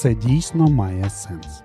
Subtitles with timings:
[0.00, 1.62] це дійсно має сенс.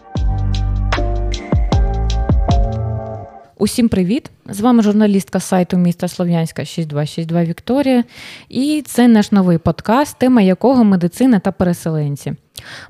[3.57, 4.31] Усім привіт!
[4.49, 8.03] З вами журналістка сайту міста Слов'янська 6262 Вікторія.
[8.49, 12.33] І це наш новий подкаст, тема якого медицина та переселенці.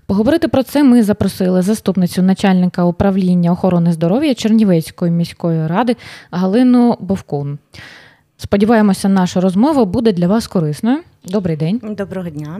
[0.06, 5.96] Поговорити про це ми запросили заступницю начальника управління охорони здоров'я Чернівецької міської ради
[6.32, 7.58] Галину Бовкун.
[8.38, 11.00] Сподіваємося, наша розмова буде для вас корисною.
[11.26, 11.82] Добрий день.
[11.98, 12.60] Доброго дня.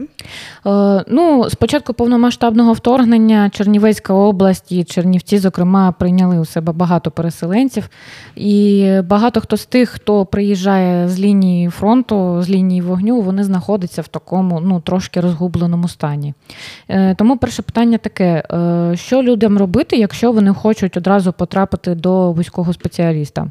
[0.66, 7.88] Е, ну, Спочатку повномасштабного вторгнення Чернівецька область і Чернівці, зокрема, прийняли у себе багато переселенців.
[8.36, 14.02] І багато хто з тих, хто приїжджає з лінії фронту, з лінії вогню, вони знаходяться
[14.02, 16.34] в такому ну, трошки розгубленому стані.
[16.88, 22.32] Е, тому перше питання таке: е, що людям робити, якщо вони хочуть одразу потрапити до
[22.32, 23.50] військового спеціаліста?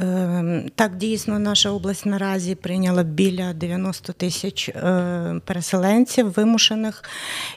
[0.00, 7.04] Ем, так, дійсно, наша область наразі прийняла біля 90 тисяч е, переселенців вимушених,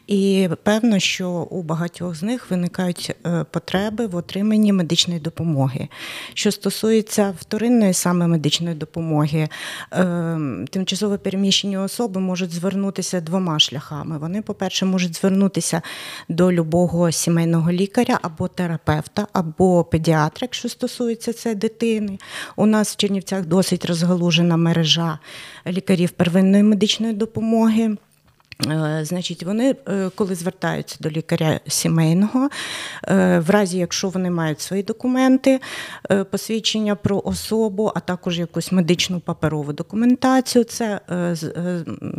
[0.08, 5.88] і певно, що у багатьох з них виникають е, потреби в отриманні медичної допомоги.
[6.34, 9.50] Що стосується вторинної саме медичної допомоги,
[9.92, 14.18] ем, тимчасово переміщені особи можуть звернутися двома шляхами.
[14.18, 15.82] Вони, по-перше, можуть звернутися
[16.30, 22.18] до любого сімейного лікаря або терапевта, або педіатра, якщо стосується це дитини.
[22.56, 25.20] У нас в Чернівцях досить розгалужена мережа
[25.68, 27.96] лікарів первинної медичної допомоги.
[28.68, 32.50] Е, значить, вони, е, коли звертаються до лікаря сімейного,
[33.08, 35.60] е, в разі, якщо вони мають свої документи,
[36.32, 41.00] посвідчення про особу, а також якусь медичну паперову документацію, це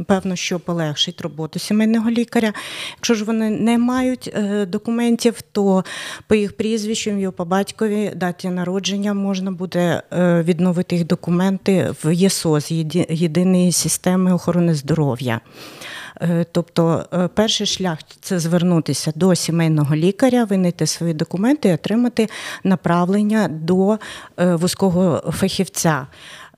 [0.06, 2.52] певно, що полегшить роботу сімейного лікаря.
[2.96, 4.34] Якщо ж вони не мають
[4.66, 5.84] документів, то
[6.26, 10.02] по їх прізвищу, його по батькові, даті народження можна буде
[10.44, 12.70] відновити їх документи в ЄСОЗ,
[13.08, 15.40] єдиної системи охорони здоров'я.
[16.20, 22.28] Е, тобто, е, перший шлях це звернутися до сімейного лікаря, винайти свої документи і отримати
[22.64, 23.98] направлення до
[24.36, 26.06] е, вузького фахівця.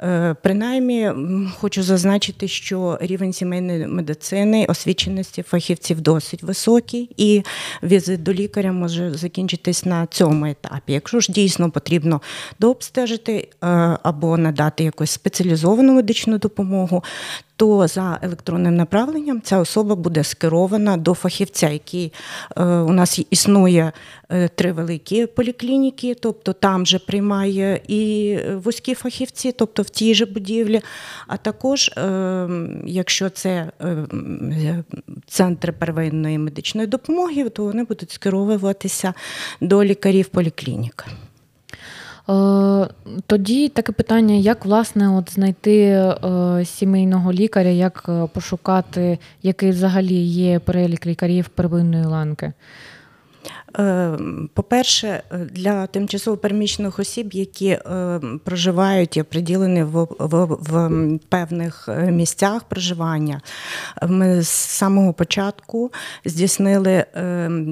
[0.03, 1.11] Е, принаймні,
[1.59, 7.43] хочу зазначити, що рівень сімейної медицини, освіченості фахівців досить високий, і
[7.83, 10.93] візит до лікаря може закінчитись на цьому етапі.
[10.93, 12.21] Якщо ж дійсно потрібно
[12.61, 13.67] дообстежити е,
[14.03, 17.05] або надати якусь спеціалізовану медичну допомогу,
[17.57, 22.13] то за електронним направленням ця особа буде скерована до фахівця, який
[22.57, 23.93] е, у нас існує
[24.55, 30.81] три великі поліклініки, тобто там же приймає і вузькі фахівці, тобто в тій же будівлі,
[31.27, 32.49] а також, е,
[32.87, 34.85] якщо це е,
[35.27, 39.15] центри первинної медичної допомоги, то вони будуть скеровуватися
[39.61, 41.07] до лікарів поліклінік.
[42.29, 42.89] Е,
[43.27, 46.05] тоді таке питання: як власне от знайти
[46.65, 52.53] сімейного лікаря, як пошукати, який взагалі є перелік лікарів первинної ланки?
[53.79, 54.19] Е,
[54.55, 62.11] по-перше, для тимчасово переміщених осіб, які е, проживають і приділені в, в, в певних е,
[62.11, 63.41] місцях проживання,
[64.09, 65.93] ми з самого початку
[66.25, 67.05] здійснили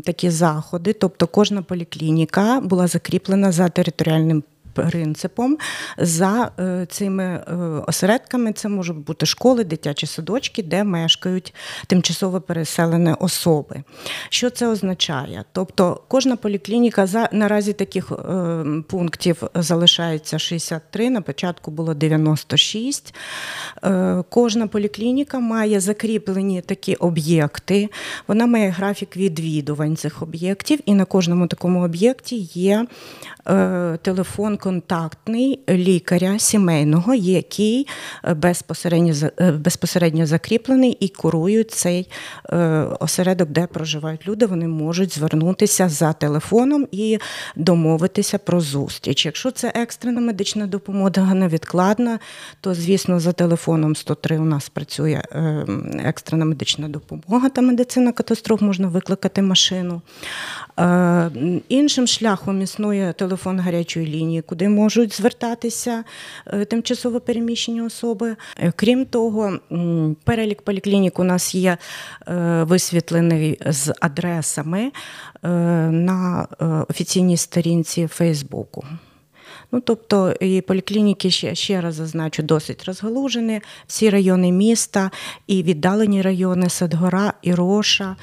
[0.05, 5.59] такі заходи, тобто кожна поліклініка була закріплена за територіальним принципом
[5.99, 7.55] за е, цими е,
[7.87, 8.53] осередками.
[8.53, 11.55] Це можуть бути школи, дитячі садочки, де мешкають
[11.87, 13.83] тимчасово переселені особи.
[14.29, 15.45] Що це означає?
[15.53, 23.15] Тобто кожна поліклініка за наразі таких е, пунктів залишається 63, на початку було 96.
[24.29, 27.89] Кожна поліклініка має закріплені такі об'єкти,
[28.29, 32.87] вона має графік відвідувань цих об'єктів, і на кожному такому об'єкті є
[34.03, 37.87] телефон контактний лікаря сімейного, який
[38.25, 42.09] е, безпосередньо е, безпосередньо закріплений і курують цей
[42.53, 42.59] е,
[43.01, 44.47] осередок, де проживають люди.
[44.47, 47.19] Вони можуть звернутися за телефоном і
[47.57, 49.27] домовитися про зустріч.
[49.27, 52.19] Якщо це екстрена медична допомога невідкладна,
[52.61, 55.23] то звісно за телефоном 103 у нас працює
[56.05, 60.03] екстрена медична допомога та медицина катастроф, можна викликати машину.
[61.69, 66.05] Іншим шляхом існує телефон гарячої лінії куди можуть звертатися
[66.47, 68.37] е, тимчасово переміщені особи.
[68.59, 69.59] Е, крім того,
[70.25, 71.77] перелік поліклінік у нас є
[72.29, 74.93] е, висвітлений з адресами
[75.43, 76.47] на
[76.89, 78.85] офіційній сторінці Фейсбуку.
[79.73, 83.61] Ну, тобто і поліклініки ще ще раз зазначу, досить розгалужені.
[83.87, 85.11] Всі райони міста
[85.47, 88.17] і віддалені райони Садгора і Роша,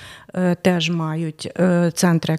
[0.61, 1.51] теж мають
[1.93, 2.37] центри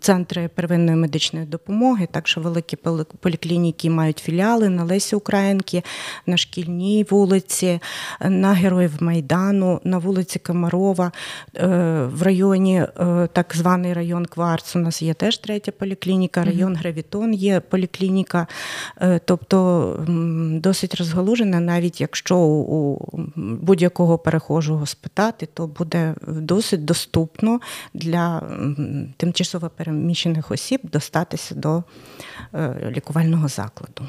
[0.00, 2.08] центри первинної медичної допомоги.
[2.10, 2.76] Так що великі
[3.20, 5.82] поліклініки мають філіали на Лесі Українки,
[6.26, 7.80] на шкільній вулиці,
[8.20, 11.12] на Героїв Майдану, на вулиці Комарова.
[12.04, 12.82] В районі,
[13.32, 18.46] так званий район Кварц, у нас є теж третя поліклініка, район Гравітон є поліклініка,
[19.24, 19.94] тобто
[20.52, 27.60] досить розгалужена, навіть якщо у будь-якого перехожого спитати, то буде досить доступно
[27.94, 28.42] для
[29.16, 31.82] тимчасово переміщених осіб дістатися до
[32.54, 34.02] е, лікувального закладу.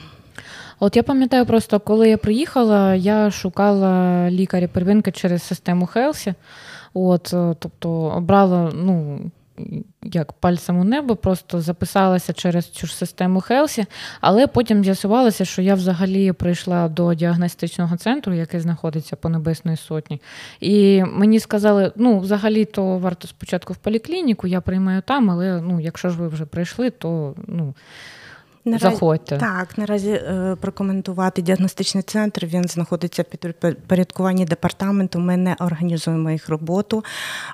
[0.79, 6.33] От я пам'ятаю просто, коли я приїхала, я шукала лікаря первинки через систему Helsi.
[6.93, 9.19] От, е, Тобто обрала ну,
[10.03, 13.85] як пальцем у небо, просто записалася через цю ж систему Helsi,
[14.21, 20.21] але потім з'ясувалося, що я взагалі прийшла до діагностичного центру, який знаходиться по Небесної Сотні.
[20.59, 26.09] І мені сказали, ну, взагалі-то варто спочатку в поліклініку, я приймаю там, але ну, якщо
[26.09, 27.73] ж ви вже прийшли, то ну.
[28.69, 29.37] Наразі, Заходьте.
[29.37, 32.45] Так, наразі е, прокоментувати діагностичний центр.
[32.45, 35.19] Він знаходиться під підпорядкуванні департаменту.
[35.19, 37.03] Ми не організуємо їх роботу.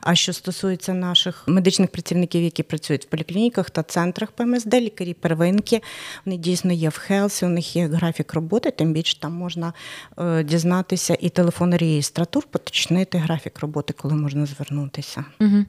[0.02, 5.82] А що стосується наших медичних працівників, які працюють в поліклініках та центрах ПМСД, лікарі первинки,
[6.26, 9.74] вони дійсно є в Helsi, у них є графік роботи, тим більше там можна
[10.20, 15.26] е, дізнатися і телефон реєстратур, поточнити графік роботи, коли можна звернутися.
[15.42, 15.66] Угу.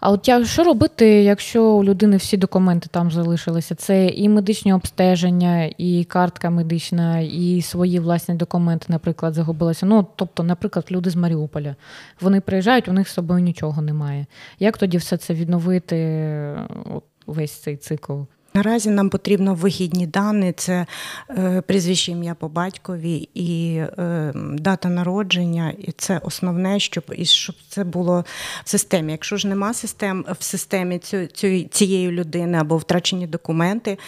[0.00, 3.74] А от я, що робити, якщо у людини всі документи там залишилися?
[3.74, 9.86] Це і медичні обстеження, і картка медична, і свої власні документи, наприклад, загубилися.
[9.86, 11.76] Ну, тобто, наприклад, люди з Маріуполя.
[12.20, 14.26] Вони приїжджають, у них з собою нічого немає.
[14.58, 15.96] Як тоді все це відновити,
[16.94, 18.12] от, весь цей цикл?
[18.56, 20.86] Наразі нам потрібно вигідні дані: це
[21.30, 27.56] е, прізвище ім'я по батькові і е, дата народження, і це основне, щоб і щоб
[27.68, 28.24] це було
[28.64, 29.12] в системі.
[29.12, 30.98] Якщо ж нема систем в системі
[31.70, 33.98] цієї людини або втрачені документи,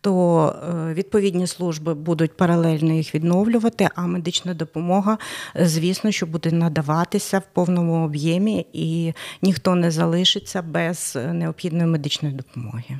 [0.00, 5.18] то е, відповідні служби будуть паралельно їх відновлювати, а медична допомога,
[5.54, 9.12] звісно, що буде надаватися в повному об'ємі, і
[9.42, 12.98] ніхто не залишиться без необхідної медичної допомоги.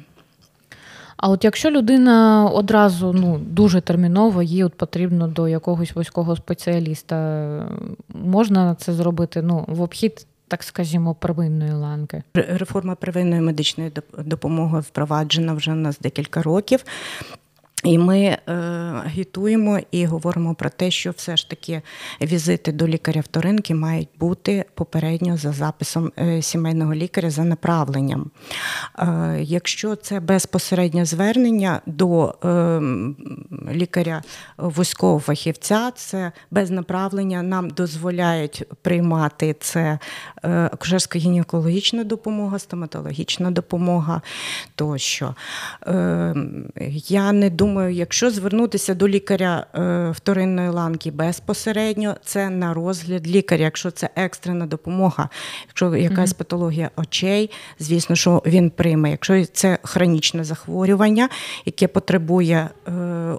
[1.16, 7.68] А от якщо людина одразу ну, дуже терміново, їй от потрібно до якогось вузького спеціаліста,
[8.08, 12.22] можна це зробити ну, в обхід, так скажімо, первинної ланки?
[12.34, 16.84] Реформа первинної медичної допомоги впроваджена вже у нас декілька років.
[17.86, 18.52] І ми е,
[19.04, 21.82] агітуємо і говоримо про те, що все ж таки
[22.22, 28.30] візити до лікаря вторинки мають бути попередньо за записом е, сімейного лікаря за направленням.
[28.98, 32.34] Е, якщо це безпосереднє звернення до
[33.72, 34.22] лікаря
[34.58, 39.98] вузького фахівця, це без направлення нам дозволяють приймати це
[40.42, 44.22] е, акушерсько-гінекологічна допомога, стоматологічна допомога
[44.74, 45.34] тощо.
[47.08, 53.28] Я не думаю, думаю, якщо звернутися до лікаря е, вторинної ланки безпосередньо, це на розгляд
[53.28, 53.64] лікаря.
[53.64, 55.28] Якщо це екстрена допомога,
[55.67, 56.38] якщо якась mm-hmm.
[56.38, 59.11] патологія очей, звісно, що він прийме.
[59.11, 61.28] Якщо це хронічне захворювання,
[61.64, 62.93] яке потребує е,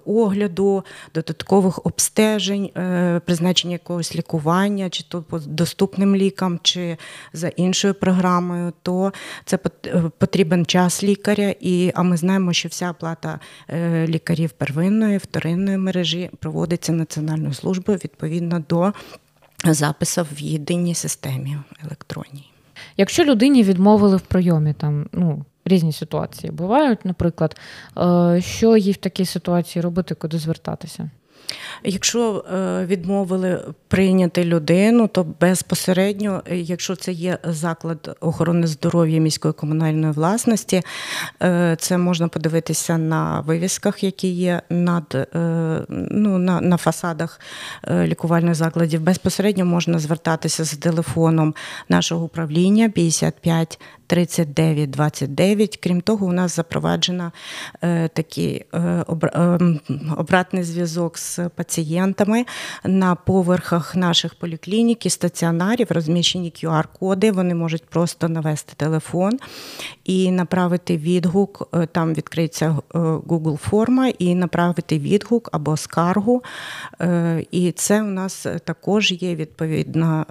[0.06, 0.84] огляду,
[1.14, 6.98] додаткових обстежень, е, призначення якогось лікування, чи то по доступним лікам, чи
[7.34, 9.14] за іншою програмою, то
[9.46, 9.58] це
[10.18, 13.40] потрібен час лікаря, і а ми знаємо, що вся оплата
[14.08, 18.94] лікаря лікарів первинної, вторинної мережі проводиться Національною службою відповідно до
[19.66, 22.52] запису в єдиній системі електронній.
[22.98, 27.56] Якщо людині відмовили в прийомі, там ну різні ситуації бувають, наприклад,
[27.98, 31.10] е, що їй в такій ситуації робити, куди звертатися?
[31.84, 39.54] Якщо е, відмовили прийняти людину, то безпосередньо, е, якщо це є заклад охорони здоров'я міської
[39.54, 40.82] комунальної власності,
[41.44, 45.28] е, це можна подивитися на вивісках, які є над
[45.90, 47.40] ну, на, на фасадах
[47.92, 49.02] лікувальних закладів.
[49.02, 51.56] Безпосередньо можна звертатися з телефоном
[51.90, 55.78] нашого управління 55 39 29.
[55.78, 57.32] Крім того, у нас запроваджено
[57.82, 59.60] е, такий е, е,
[60.18, 62.46] обратний зв'язок з пацієнтами
[62.84, 67.32] на поверхах наших поліклінік і стаціонарів, розміщені QR-коди.
[67.32, 69.40] Вони можуть просто навести телефон
[70.06, 71.78] і направити відгук.
[71.92, 76.44] Там відкриється Google форма і направити відгук або скаргу.
[77.52, 80.26] І це у нас також є відповідно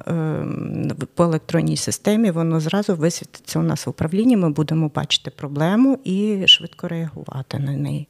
[1.14, 2.30] по електронній системі.
[2.30, 8.08] Воно зразу висвітиться нас в управлінні, ми будемо бачити проблему і швидко реагувати на неї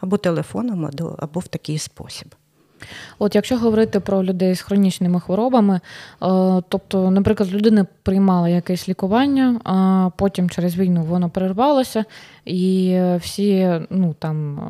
[0.00, 2.34] або телефоном, або в такий спосіб.
[3.18, 5.80] От якщо говорити про людей з хронічними хворобами, е,
[6.68, 12.04] тобто, наприклад, людина приймала якесь лікування, а потім через війну воно перервалося,
[12.44, 14.60] і всі ну там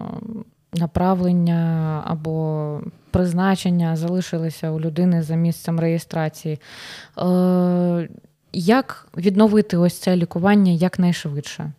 [0.73, 2.81] направлення або
[3.11, 6.59] призначення залишилися у людини за місцем реєстрації.
[8.53, 11.73] Як відновити ось це лікування якнайшвидше?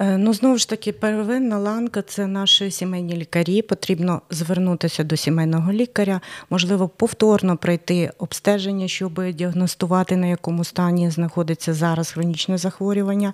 [0.00, 3.62] Е, ну, знову ж таки, первинна ланка це наші сімейні лікарі.
[3.62, 6.20] Потрібно звернутися до сімейного лікаря,
[6.50, 13.32] можливо, повторно пройти обстеження, щоб діагностувати, на якому стані знаходиться зараз хронічне захворювання,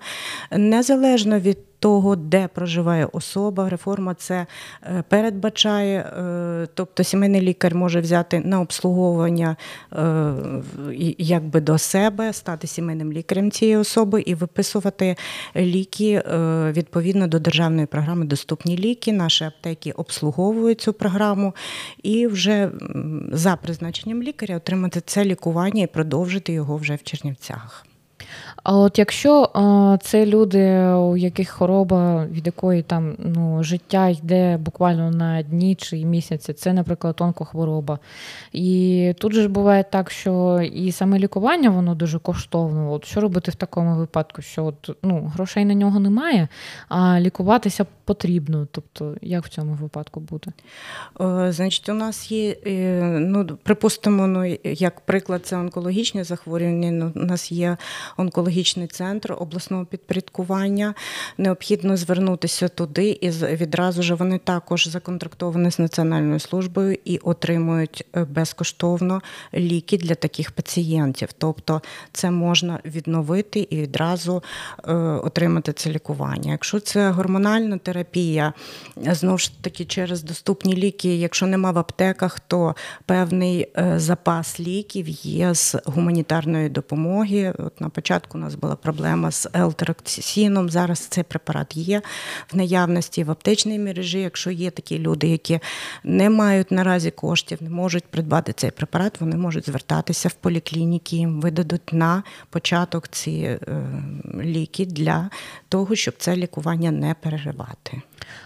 [0.51, 3.69] незалежно від того, де проживає особа.
[3.69, 4.47] Реформа це
[4.83, 9.57] е, передбачає, е, тобто сімейний лікар може взяти на обслуговування
[9.93, 10.33] е,
[11.19, 15.17] якби до себе, стати сімейним лікарем цієї особи і виписувати
[15.57, 16.23] ліки
[16.73, 19.13] відповідно до державної програми Доступні ліки.
[19.13, 21.55] Наші аптеки обслуговують цю програму
[22.03, 22.71] і вже
[23.33, 27.87] за призначенням лікаря отримати це лікування і продовжити його вже в Чернівцях.
[28.63, 29.51] А от якщо
[30.03, 36.05] це люди, у яких хвороба, від якої там ну, життя йде буквально на дні чи
[36.05, 37.99] місяці, це, наприклад, онкохвороба.
[38.53, 42.93] І тут же буває так, що і саме лікування воно дуже коштовно.
[42.93, 44.43] От Що робити в такому випадку?
[44.43, 46.49] Що от, ну, грошей на нього немає,
[46.89, 48.67] а лікуватися потрібно.
[48.73, 50.53] Тобто, як в цьому випадку бути?
[51.15, 57.13] О, значить, у нас є, е, ну, припустимо, ну, як приклад, це онкологічне захворювання, ну,
[57.15, 57.77] у нас є
[58.21, 60.95] онкологічний центр обласного підпорядкування.
[61.39, 68.25] Необхідно звернутися туди, і відразу ж вони також законтрактовані з національною службою і отримують е,
[68.25, 69.23] безкоштовно
[69.55, 71.29] ліки для таких пацієнтів.
[71.39, 74.43] Тобто це можна відновити і відразу
[74.85, 76.51] е, отримати це лікування.
[76.53, 78.53] Якщо це гормональна терапія,
[78.97, 82.75] знову ж таки через доступні ліки, якщо нема в аптеках, то
[83.07, 87.55] певний е, запас ліків є з гуманітарної допомоги.
[87.59, 90.71] От на початку у нас була проблема з елтероксином.
[90.71, 92.03] Зараз цей препарат є
[92.53, 94.21] в наявності в аптечній мережі.
[94.21, 95.61] Якщо є такі люди, які
[96.05, 101.41] не мають наразі коштів, не можуть придбати цей препарат, вони можуть звертатися в поліклініки, їм
[101.41, 103.59] видадуть на початок ці е,
[104.41, 105.31] ліки для
[105.69, 108.03] того, щоб це лікування не переривати.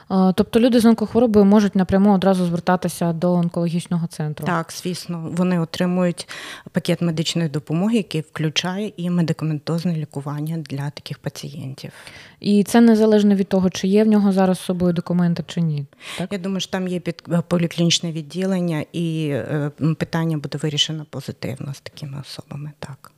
[0.08, 4.46] Тобто люди з онкохворобою можуть напряму одразу звертатися до онкологічного центру.
[4.46, 6.28] Так, звісно, вони отримують
[6.72, 11.92] пакет медичної допомоги, який включає і медикаментозне лікування для таких пацієнтів.
[12.40, 15.86] І це незалежно від того, чи є в нього зараз з собою документи чи ні.
[16.18, 16.32] Так?
[16.32, 21.74] Я думаю, що там є під е, поліклінічне відділення, і е, питання буде вирішено позитивно
[21.74, 22.72] з такими особами.
[22.78, 23.12] Так.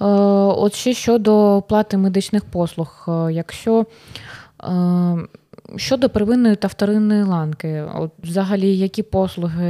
[0.00, 3.86] Е, от ще щодо оплати медичних послуг, якщо
[5.76, 9.64] Щодо первинної та вторинної ланки, от взагалі, які послуги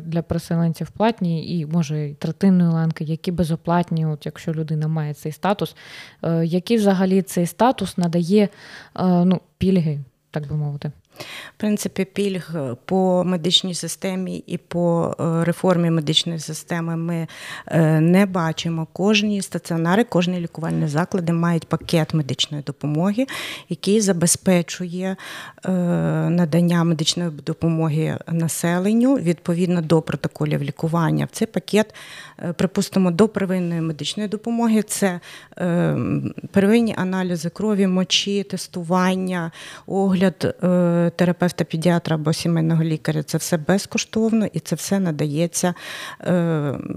[0.00, 5.32] для переселенців платні, і може і третинної ланки, які безоплатні, от якщо людина має цей
[5.32, 5.76] статус,
[6.22, 8.48] е, який взагалі цей статус надає е,
[9.24, 10.92] ну, пільги, так би мовити?
[11.18, 12.54] В принципі, пільг
[12.84, 17.26] по медичній системі і по е, реформі медичної системи ми
[17.66, 18.86] е, не бачимо.
[18.92, 23.26] Кожні стаціонари, кожні лікувальні заклади мають пакет медичної допомоги,
[23.68, 25.16] який забезпечує
[25.64, 25.70] е,
[26.30, 31.24] надання медичної допомоги населенню відповідно до протоколів лікування.
[31.24, 31.94] В цей пакет,
[32.56, 35.20] припустимо, до первинної медичної допомоги це
[36.50, 39.50] первинні аналізи крові, мочі, тестування,
[39.86, 40.56] огляд
[41.10, 45.74] терапевта, педіатра або сімейного лікаря це все безкоштовно і це все надається
[46.20, 46.32] е,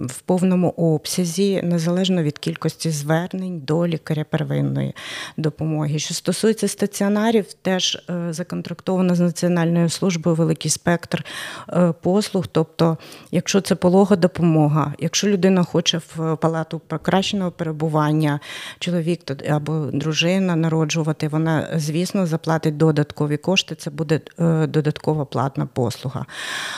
[0.08, 4.94] в повному обсязі, незалежно від кількості звернень до лікаря первинної
[5.38, 6.00] допомоги.
[6.00, 11.26] Що стосується стаціонарів, теж е, законтрактовано з Національною службою великий спектр
[11.70, 12.48] е, послуг.
[12.48, 12.98] Тобто,
[13.32, 18.40] якщо це полога допомога, якщо людина хоче в палату покращеного перебування,
[18.80, 19.20] чоловік
[19.50, 23.76] або дружина народжувати, вона, звісно, заплатить додаткові кошти.
[23.76, 26.26] Це буде е, додаткова платна послуга.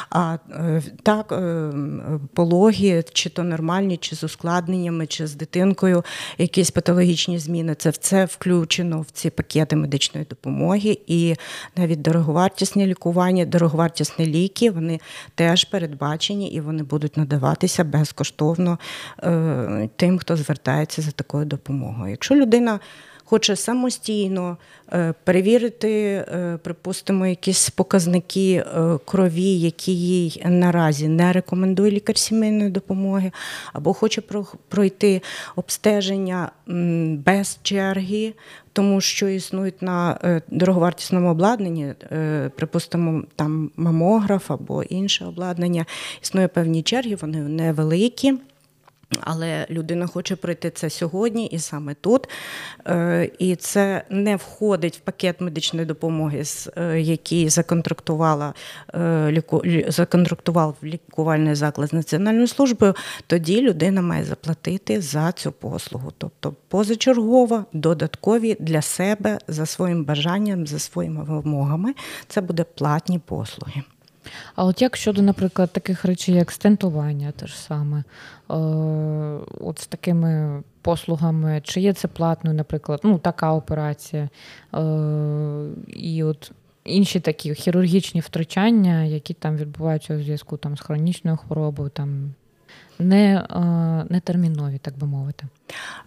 [0.09, 1.71] А е, так, е,
[2.33, 6.03] пологі, чи то нормальні, чи з ускладненнями, чи з дитинкою,
[6.37, 10.97] якісь патологічні зміни, це все включено в ці пакети медичної допомоги.
[11.07, 11.35] І
[11.77, 14.99] навіть дороговартісні лікування, дороговартісні ліки, вони
[15.35, 18.79] теж передбачені і вони будуть надаватися безкоштовно
[19.95, 22.11] тим, хто звертається за такою допомогою.
[22.11, 22.79] Якщо людина
[23.29, 24.57] хоче самостійно
[24.93, 32.69] е, перевірити, е, припустимо, якісь показники е, крові, які їй наразі не рекомендує лікар сімейної
[32.69, 33.31] допомоги,
[33.73, 34.21] або хоче
[34.69, 35.21] пройти
[35.55, 36.51] обстеження
[37.25, 38.33] без черги.
[38.73, 41.93] Тому що існують на дороговартісному обладнанні,
[42.55, 45.85] припустимо, там мамограф або інше обладнання,
[46.23, 48.33] існує певні черги, вони невеликі.
[49.21, 52.29] Але людина хоче пройти це сьогодні і саме тут.
[52.87, 56.43] Е, і це не входить в пакет медичної допомоги,
[56.77, 58.53] е, який законтрактувала
[58.95, 59.43] е,
[59.87, 62.95] законтрактував лікувальний заклад з національною службою.
[63.27, 66.11] Тоді людина має заплатити за цю послугу.
[66.17, 71.93] Тобто позачергово, додаткові для себе за своїм бажанням, за своїми вимогами.
[72.27, 73.83] Це буде платні послуги.
[74.55, 78.03] А от як щодо, наприклад, таких речей, як стентування, те ж саме, е,
[79.59, 84.29] от з такими послугами, чи є це платною, наприклад, ну, така операція,
[84.75, 84.79] е,
[85.87, 86.51] і от
[86.83, 92.33] інші такі хірургічні втручання, які там відбуваються у зв'язку там, з хронічною хворобою, там
[92.99, 93.59] не, е,
[94.09, 95.45] не термінові, так би мовити.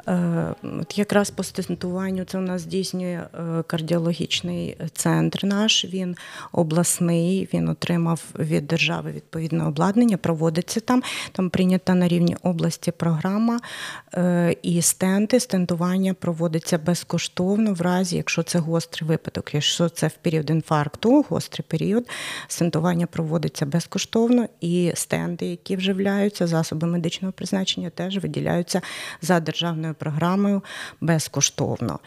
[0.09, 6.17] Е, от Якраз по стентуванню це у нас здійснює е, кардіологічний центр наш, він
[6.52, 11.02] обласний, він отримав від держави відповідне обладнання, проводиться там.
[11.33, 13.61] Там прийнята на рівні області програма.
[14.62, 20.50] І стенти, стентування проводиться безкоштовно в разі, якщо це гострий випадок, якщо це в період
[20.50, 22.09] інфаркту, гострий період,
[22.49, 28.81] стентування проводиться безкоштовно, і стенди, які вживляються, засоби медичного призначення, теж виділяються
[29.23, 30.62] за державною програмою
[31.00, 31.99] безкоштовно.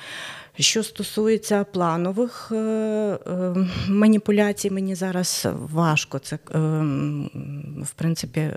[0.60, 3.56] Що стосується планових е, е,
[3.90, 6.40] маніпуляцій, мені зараз важко це е,
[7.82, 8.50] в принципі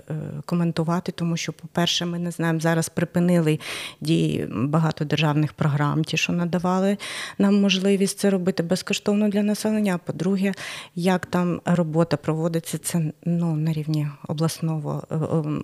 [0.45, 3.59] коментувати, тому що, по-перше, ми не знаємо, зараз припинили
[4.01, 6.97] дії багато державних програм, ті, що надавали
[7.37, 9.95] нам можливість це робити безкоштовно для населення.
[9.95, 10.53] А по-друге,
[10.95, 15.03] як там робота проводиться, це ну, на рівні обласного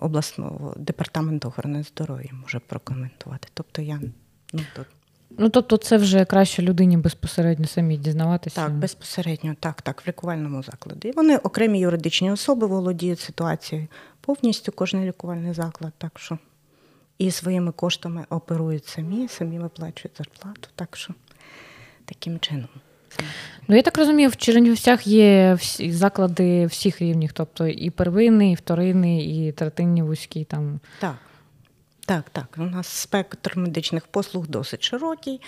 [0.02, 3.48] обласного департаменту охорони здоров'я може прокоментувати.
[3.54, 4.00] Тобто я
[4.54, 4.86] ну тут.
[5.38, 8.56] Ну, тобто, це вже краще людині безпосередньо самі дізнаватися.
[8.56, 11.08] Так, безпосередньо, так, так, в лікувальному закладі.
[11.08, 13.88] І вони окремі юридичні особи володіють ситуацією
[14.22, 16.38] повністю кожен лікувальний заклад, так що
[17.18, 20.70] і своїми коштами оперують самі, самі виплачують зарплату.
[20.76, 21.14] Так що
[22.06, 22.70] таким чином.
[23.68, 28.56] Ну, я так розумію, в Чернівцях є всі заклади всіх рівнів, тобто і первинний, і
[28.56, 30.80] вторинний, і третинні вузькі там.
[31.00, 31.16] Так.
[32.06, 32.56] Так, так.
[32.58, 35.42] У нас спектр медичних послуг досить широкий.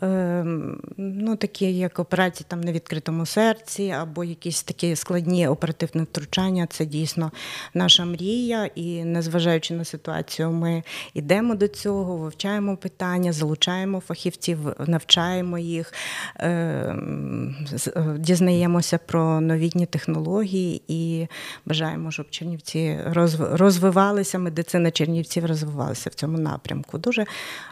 [0.00, 6.66] Ем, ну, такі як операції там на відкритому серці, або якісь такі складні оперативні втручання.
[6.66, 7.32] Це дійсно
[7.74, 8.70] наша мрія.
[8.74, 10.82] І незважаючи на ситуацію, ми
[11.14, 15.92] йдемо до цього, вивчаємо питання, залучаємо фахівців, навчаємо їх,
[16.36, 17.56] ем,
[17.96, 21.26] е, дізнаємося про новітні технології і
[21.66, 22.98] бажаємо, щоб Чернівці
[23.38, 26.98] розвивалися, медицина Чернівців розвивалася в цьому напрямку.
[26.98, 27.24] Дуже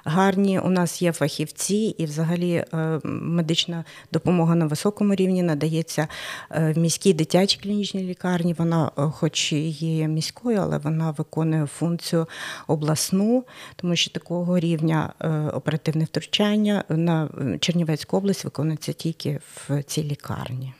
[0.04, 1.94] гарні у нас є фахівці.
[1.98, 6.08] і взагалі е, медична допомога на високому рівні надається
[6.50, 8.54] е, в міській дитячій клінічній лікарні.
[8.58, 12.26] Вона, е, хоч і є міською, але вона виконує функцію
[12.66, 13.44] обласну,
[13.76, 15.12] тому що такого рівня
[15.54, 17.28] оперативне втручання на
[17.60, 20.72] Чернівецьку область виконується тільки в цій лікарні.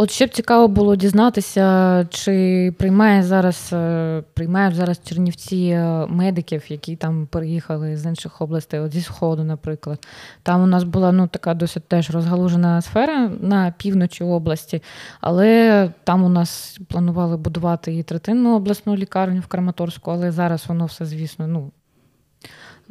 [0.00, 6.62] От ще б цікаво було дізнатися, чи приймає зараз е, приймають зараз Чернівці е, медиків,
[6.68, 10.06] які там переїхали з інших областей, от зі Сходу, наприклад.
[10.42, 14.82] Там у нас була ну така досить теж розгалужена сфера на півночі області,
[15.20, 20.86] але там у нас планували будувати і третинну обласну лікарню в Краматорську, але зараз воно
[20.86, 21.70] все, звісно, ну.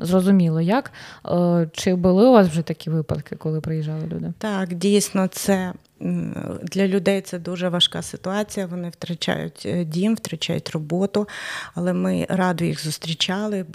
[0.02, 0.92] Зрозуміло, як.
[1.26, 4.34] Е, чи були у вас вже такі випадки, коли приїжджали люди?
[4.40, 5.74] Так, дійсно, це
[6.62, 8.66] для людей це дуже важка ситуація.
[8.66, 11.28] Вони втрачають е, дім, втрачають роботу,
[11.76, 13.66] але ми радо їх зустрічали.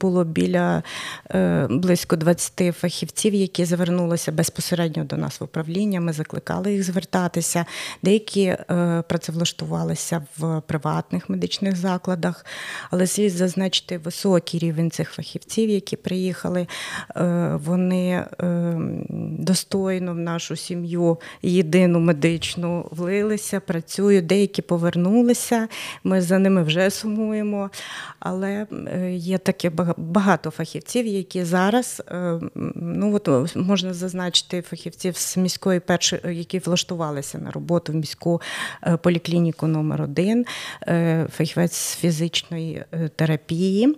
[0.00, 0.82] Було біля
[1.30, 6.00] е, близько 20 фахівців, які звернулися безпосередньо до нас в управління.
[6.00, 7.64] Ми закликали їх звертатися.
[8.02, 12.46] Деякі е, працевлаштувалися в приватних медичних закладах,
[12.90, 16.66] але слід зазначити високий рівень цих фахівців, які приїхали.
[17.52, 18.24] Вони
[19.38, 25.68] достойно в нашу сім'ю єдину медичну влилися, працюють, деякі повернулися.
[26.04, 27.70] Ми за ними вже сумуємо.
[28.18, 32.02] Але е, є таке багато фахівців, які зараз
[32.74, 38.40] ну от можна зазначити фахівців з міської першої, які влаштувалися на роботу в міську
[39.02, 40.46] поліклініку номер 1
[41.30, 42.84] фахівець з фізичної
[43.16, 43.96] терапії.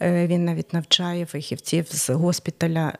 [0.00, 2.92] Він навіть навчає фахівців з госпіталя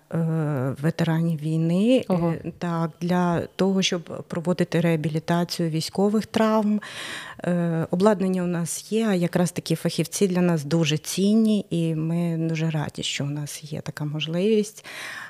[0.83, 2.35] ветеранів війни Ого.
[2.59, 6.81] так, для того, щоб проводити реабілітацію військових травм.
[7.45, 12.49] Е, обладнання у нас є, а якраз такі фахівці для нас дуже цінні, і ми
[12.49, 14.85] дуже раді, що у нас є така можливість.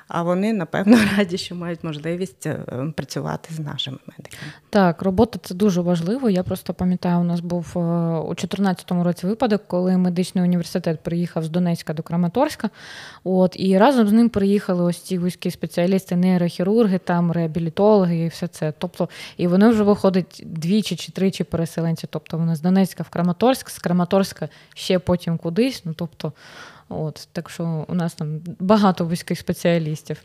[0.07, 2.59] А вони напевно раді, що мають можливість е,
[2.95, 4.51] працювати з нашими медиками.
[4.69, 6.29] Так, робота це дуже важливо.
[6.29, 7.79] Я просто пам'ятаю, у нас був е,
[8.19, 12.69] у 2014 році випадок, коли медичний університет приїхав з Донецька до Краматорська.
[13.23, 18.47] От і разом з ним приїхали ось ці вузькі спеціалісти, нейрохірурги, там реабілітологи і все
[18.47, 18.73] це.
[18.77, 21.96] Тобто, і вони вже виходять двічі чи тричі переселенці.
[22.07, 25.81] Тобто вони з Донецька в Краматорськ, з Краматорська ще потім кудись.
[25.85, 26.33] Ну тобто.
[26.89, 30.21] От, Так що у нас там багато вузьких спеціалістів.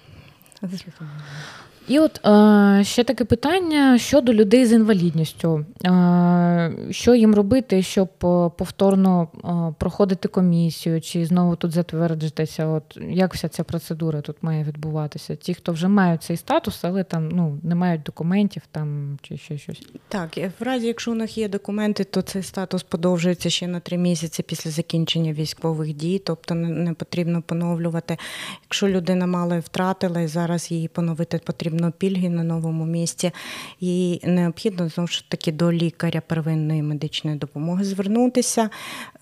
[1.88, 5.64] І от е, ще таке питання щодо людей з інвалідністю.
[5.84, 12.66] Е, Що їм робити, щоб е, повторно е, проходити комісію, чи знову тут затверджитися?
[12.66, 15.36] От Як вся ця процедура тут має відбуватися?
[15.36, 19.58] Ті, хто вже мають цей статус, але там ну, не мають документів там чи ще
[19.58, 19.82] щось?
[20.08, 23.98] Так, в разі, якщо у них є документи, то цей статус подовжується ще на три
[23.98, 28.16] місяці після закінчення військових дій, тобто не потрібно поновлювати.
[28.64, 33.32] Якщо людина мало втратила, і зараз її поновити потрібно потрібно пільги на новому місці,
[33.80, 38.70] і необхідно знову ж таки до лікаря первинної медичної допомоги звернутися,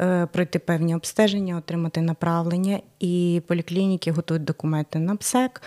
[0.00, 2.80] е, пройти певні обстеження, отримати направлення.
[3.00, 5.62] І поліклініки готують документи на ПСЕК,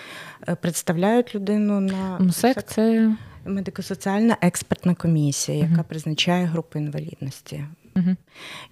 [0.48, 2.64] е, представляють людину на МСЕК.
[2.68, 3.16] Це
[3.46, 5.84] медико-соціальна експертна комісія, яка угу.
[5.88, 7.66] призначає групу інвалідності.
[7.96, 8.16] Угу.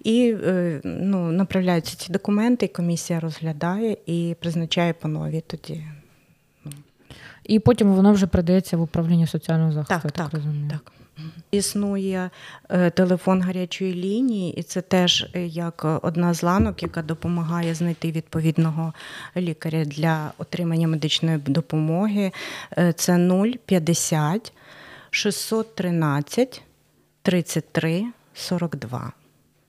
[0.04, 5.84] І е, ну, направляються ці документи, і комісія розглядає і призначає по новій тоді
[7.44, 10.02] і потім воно вже передається в управління соціального захисту.
[10.02, 10.70] Так, так, розумію.
[10.70, 10.92] так.
[11.50, 12.30] Існує
[12.68, 18.12] е, телефон гарячої лінії, і це теж е, як одна з ланок, яка допомагає знайти
[18.12, 18.92] відповідного
[19.36, 22.32] лікаря для отримання медичної допомоги.
[22.78, 23.18] Е, це
[23.66, 24.52] 050
[25.10, 26.62] 613
[27.22, 29.12] 33 42.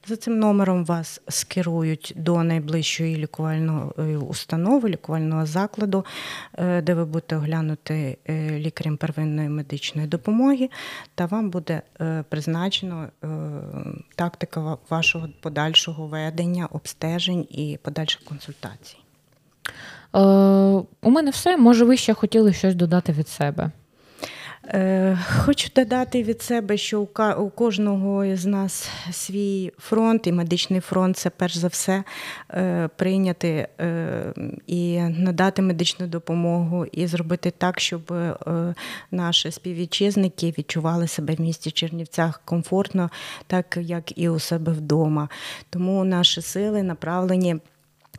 [0.06, 6.06] За цим номером вас скерують до найближчої лікувальної установи, лікувального закладу,
[6.54, 10.70] е, де ви будете оглянути е, лікарем первинної медичної допомоги,
[11.16, 13.08] та вам буде е, призначено
[14.16, 18.98] тактика вашого подальшого ведення, обстежень і подальших консультацій.
[21.02, 21.58] У мене все.
[21.58, 23.72] Може, ви ще хотіли щось додати від себе?
[24.68, 27.02] Е, хочу додати від себе, що
[27.38, 32.04] у кожного з нас свій фронт, і медичний фронт це перш за все
[32.50, 34.34] е, прийняти е,
[34.68, 38.14] і надати медичну допомогу, і зробити так, щоб
[39.12, 43.10] наші співвітчизники відчували себе в місті Чернівцях комфортно,
[43.48, 45.30] так як і у себе вдома.
[45.70, 47.60] Тому наші сили направлені.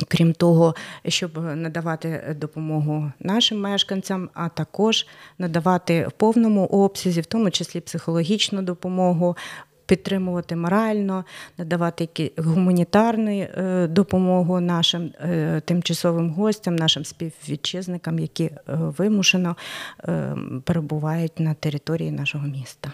[0.09, 0.75] Крім того,
[1.09, 5.07] щоб надавати допомогу нашим мешканцям, а також
[5.39, 9.37] надавати в повному обсязі, в тому числі психологічну допомогу,
[9.87, 11.25] підтримувати морально,
[11.59, 19.57] надавати гуманітарну е, допомогу нашим е, тимчасовим гостям, нашим співвітчизникам, які е, вимушено
[20.65, 22.93] перебувають на території нашого міста.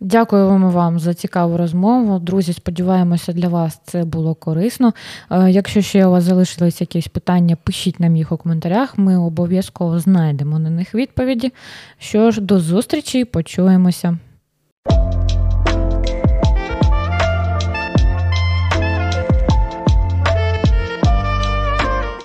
[0.00, 2.18] Дякуємо вам за цікаву розмову.
[2.18, 4.92] Друзі, сподіваємося, для вас це було корисно.
[5.30, 8.98] Е, якщо ще у вас залишились якісь питання, пишіть нам їх у коментарях.
[8.98, 11.52] Ми обов'язково знайдемо на них відповіді.
[11.98, 14.18] Що ж, до зустрічі, почуємося.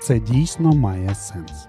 [0.08, 1.68] Це дійсно має сенс.